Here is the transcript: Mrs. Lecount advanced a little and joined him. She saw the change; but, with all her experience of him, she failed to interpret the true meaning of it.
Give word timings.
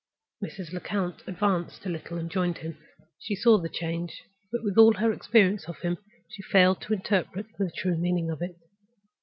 Mrs. 0.43 0.73
Lecount 0.73 1.21
advanced 1.27 1.85
a 1.85 1.89
little 1.89 2.17
and 2.17 2.27
joined 2.31 2.57
him. 2.57 2.75
She 3.19 3.35
saw 3.35 3.59
the 3.59 3.69
change; 3.69 4.23
but, 4.51 4.63
with 4.63 4.75
all 4.75 4.93
her 4.95 5.13
experience 5.13 5.65
of 5.69 5.77
him, 5.81 5.99
she 6.27 6.41
failed 6.41 6.81
to 6.81 6.93
interpret 6.93 7.45
the 7.59 7.69
true 7.75 7.95
meaning 7.99 8.31
of 8.31 8.41
it. 8.41 8.55